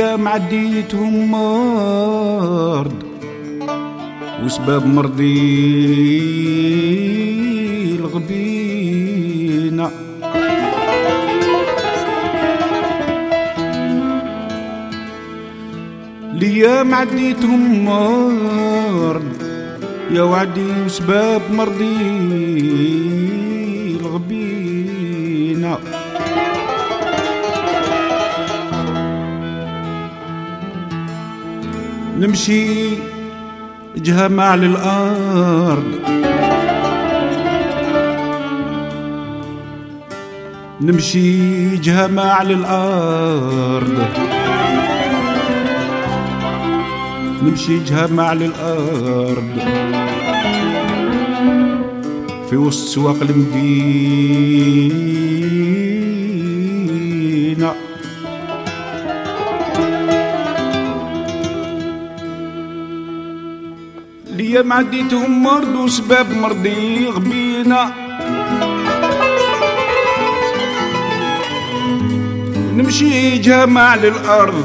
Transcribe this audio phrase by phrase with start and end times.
[0.00, 2.92] ليام عديتهم مرض
[4.44, 5.40] وسباب مرضي
[8.00, 9.90] الغبينة.
[16.34, 19.22] ليام عديتهم مرض
[20.10, 23.09] يا وعدي وسباب مرضي
[32.20, 32.64] نمشي
[33.96, 35.84] جهة على الأرض
[40.80, 44.06] نمشي جهة على الأرض
[47.42, 49.58] نمشي جهة على الأرض
[52.50, 55.00] في وسط سواق المدينة.
[64.60, 67.92] ليا معديتهم مرض وسباب مرضي غبينا.
[72.76, 74.64] نمشي جامع للأرض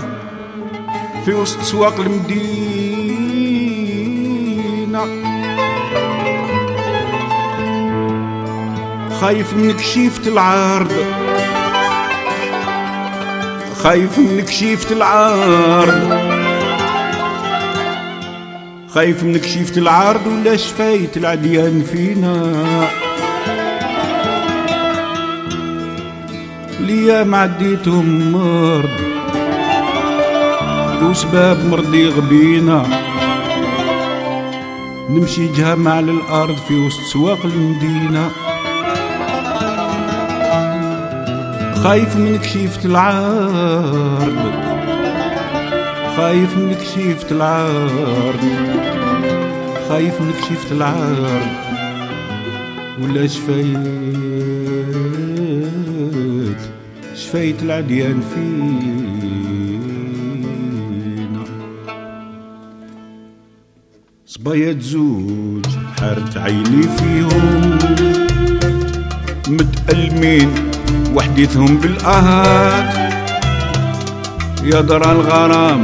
[1.25, 2.45] في وسط سواق المدينة.
[9.21, 11.05] خايف منك شيفة العارض
[13.83, 16.04] خايف منك شيفة العارض
[18.95, 22.53] خايف منك شيفة العرض ولا شفايت العديان فينا؟
[26.79, 28.89] ليا معديتهم مرض
[31.03, 32.85] وسباب مرضي غبينا.
[35.09, 38.31] نمشي جهة على الأرض في وسط سواق المدينة.
[41.83, 44.65] خايف منك شيفة العرض
[46.17, 48.84] خايف منك شيفة العرض.
[49.89, 51.41] خايف منك شيفة العرض
[53.01, 53.77] ولا شفايت
[57.15, 59.75] شفايت العديان فينا.
[64.25, 65.65] صبايا زوج
[65.99, 67.79] حارت عيني فيهم.
[69.47, 70.49] متألمين
[71.15, 72.95] وحديثهم بالآهات.
[74.63, 75.83] يا درى الغرام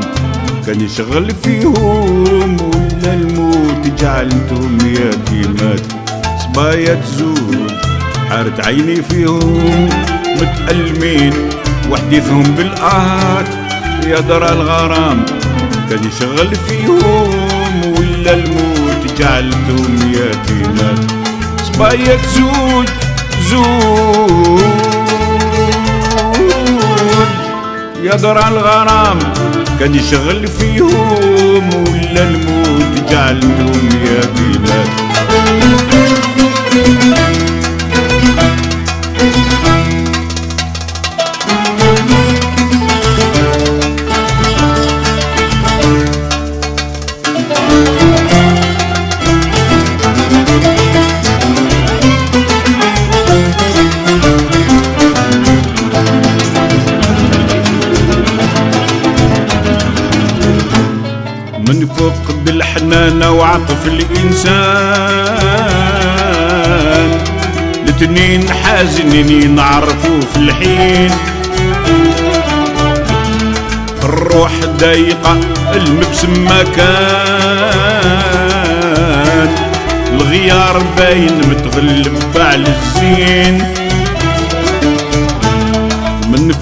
[0.65, 2.57] كان يشغل فيهم.
[2.61, 3.13] ولا
[3.81, 5.81] الموت جعلتهم يتيمات
[6.39, 7.71] صبايا زوج
[8.29, 9.89] حارت عيني فيهم
[10.41, 11.33] متألمين.
[11.91, 13.47] وحديثهم بالآهات
[14.07, 15.25] يا درى الغرام.
[15.89, 20.99] كان يشغل فيهم ولا الموت جعلتهم يتيمات
[21.63, 22.87] صبايا زوج
[23.49, 24.61] زوج
[28.03, 29.19] يا درع الغرام.
[29.81, 34.87] كان يشغل فيهم ولا الموت جعلتهم يا بلاد.
[62.01, 65.21] من فوق بالحنانة وعطف الإنسان.
[67.83, 71.11] الاثنين حازنين نعرفوا في الحين.
[74.03, 75.37] الروح ضيقة
[75.73, 76.91] المبسم مكان
[80.13, 83.81] الغيار باين متغلب على الزين.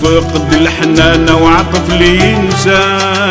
[0.04, 3.29] فقد الحنان وعطف الإنسان.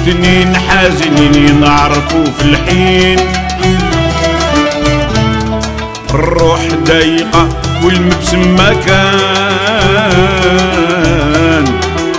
[0.00, 3.18] الاثنين حازنين نعرفوا في الحين.
[6.14, 7.48] الروح ضيقة
[7.84, 9.24] والمبسم مكان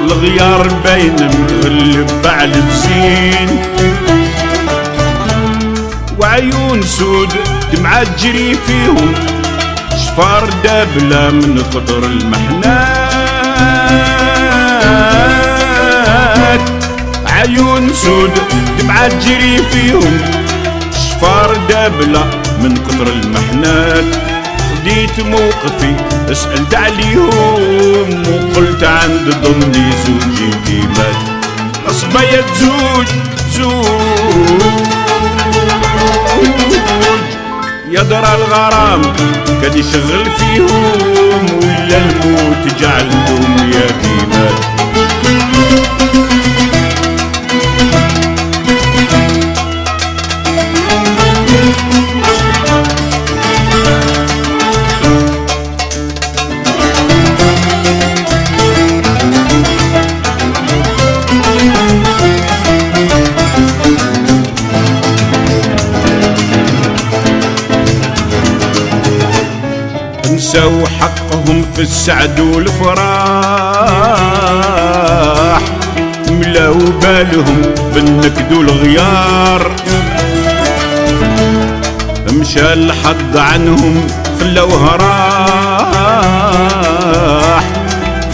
[0.04, 3.60] الغيار باين متغلب على الزين.
[6.20, 7.30] وعيون سود
[7.74, 9.14] دمعة تجري فيهم
[10.06, 12.92] شفار دابلة من قطر المحنات.
[17.42, 18.32] عيون سود
[18.80, 20.18] دمعة تجري فيهم.
[20.92, 22.26] شفار دابلة
[22.62, 24.06] من كتر المحنات.
[24.72, 25.96] خديت موقفي
[26.34, 31.16] سألت عليهم وقلت عند ضمني زوجي كيمات
[31.90, 33.08] أصبيت زوج
[33.52, 33.86] زوج.
[37.92, 39.02] يا درى الغرام
[39.62, 41.46] كان يشغل فيهم.
[41.58, 44.81] ولا الموت جعلهم يتيمات
[70.42, 73.02] نسوا حقهم في السعد والفراح
[76.30, 77.62] ملاو بالهم
[77.94, 79.72] بالنكد والغيار.
[82.32, 84.08] مشى الحظ عنهم
[84.40, 84.96] خلوها
[87.46, 87.64] راح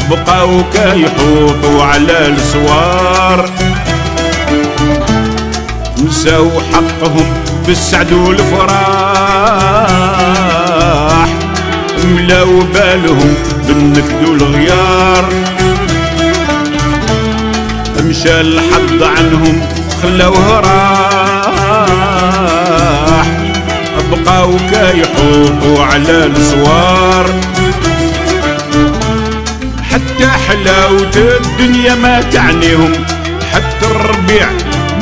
[0.10, 3.50] بقاو كيحوطوا على السوار.
[6.06, 7.34] نساو حقهم
[7.66, 9.68] في السعد والفراح
[12.08, 13.34] ملاو بالهم
[13.68, 15.26] بالنكد والغيار.
[18.04, 19.62] مشى الحظ عنهم
[20.04, 21.98] خلوه راح.
[24.12, 27.26] بقاو كيحوطوا على الصوار
[29.92, 32.92] حتى حلاوة الدنيا ما تعنيهم.
[33.54, 34.50] حتى الربيع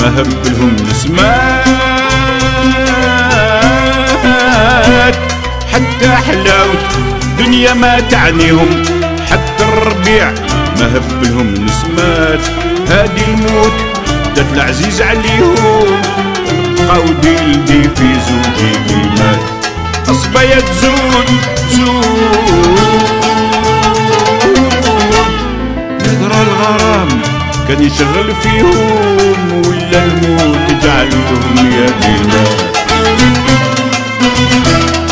[0.02, 1.66] ما هب لهم نسمات
[5.76, 6.76] حتى حلاوة
[7.38, 8.84] دنيا ما تعنيهم.
[9.32, 10.32] حتى الربيع
[10.80, 12.40] ما هب لهم نسمات.
[12.90, 13.74] هادي الموت
[14.36, 16.02] دات العزيز عليهم.
[16.78, 19.40] بقاو ديلدي في زوجي كيمات
[20.10, 21.28] أصبيت زوج
[21.72, 22.06] زوج.
[26.02, 27.08] يدرى الغرام
[27.68, 32.76] كان يشغل فيهم ولا الموت جعلتهم يتيمات
[34.52, 35.05] إشارة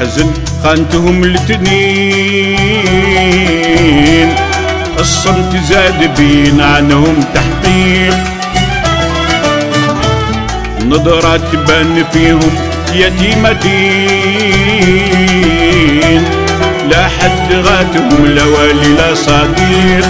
[0.00, 0.30] الحزن
[0.64, 1.70] خانتهم التنين
[4.98, 8.14] الصمت زاد بين عنهم تحقيق.
[10.86, 12.50] نظرة تبان فيهم
[12.94, 13.90] يتيمتين
[16.90, 20.08] لا حد غاتهم لا والي لا صديق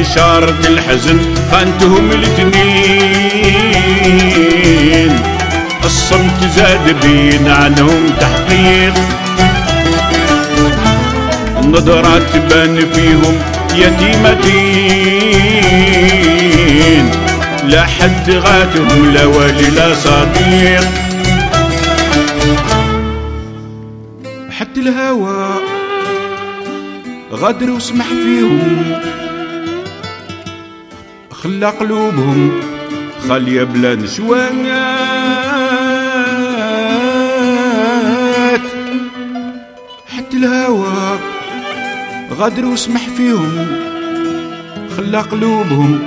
[0.00, 1.18] إشارة الحزن
[1.50, 2.96] خانتهم الاتنين
[5.86, 8.94] الصمت زاد بين عنهم تحقيق.
[11.62, 13.34] نظرة تبان فيهم
[13.74, 15.06] يتيمتين
[17.64, 20.84] لا حد غاتهم لا والي لا صديق.
[24.50, 25.48] حتى الهوى
[27.32, 29.00] غدر وسمح فيهم.
[31.30, 32.60] خلى قلوبهم
[33.28, 35.65] خالية بلا نشوانات
[40.36, 41.18] الهوى
[42.30, 43.66] غدر وسمح فيهم.
[44.96, 45.98] خلى قلوبهم.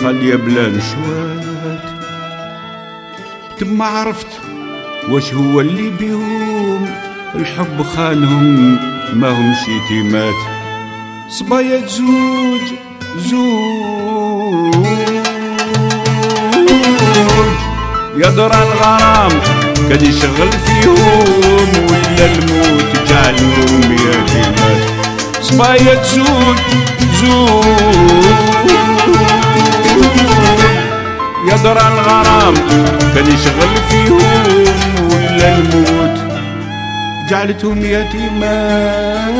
[0.00, 1.84] خالية بلا نشوات
[3.58, 4.26] تما عرفت
[5.10, 6.86] واش هو اللي بيهم.
[7.34, 8.78] الحب خانهم.
[9.14, 10.34] ما هم يتيمات
[11.28, 12.60] صبايا زوج
[13.16, 14.86] زوج.
[18.16, 19.32] يا درى الغرام.
[19.88, 24.82] كان يشغل فيهم ولا الموت جعلهم يا كلمات
[25.42, 26.58] صبايا تزود
[27.22, 28.28] زود
[31.50, 32.54] يا درع الغرام
[33.14, 34.64] كان يشغل فيهم
[35.12, 36.18] ولا الموت
[37.30, 39.34] جعلتهم يتيمات